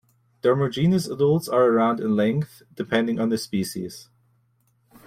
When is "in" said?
1.99-2.15